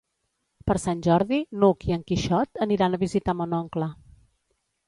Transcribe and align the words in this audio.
Per 0.69 0.75
Sant 0.83 1.03
Jordi 1.07 1.39
n'Hug 1.59 1.85
i 1.91 1.95
en 1.97 2.03
Quixot 2.13 2.65
aniran 2.67 2.99
a 2.99 3.01
visitar 3.07 3.37
mon 3.43 3.55
oncle. 3.63 3.95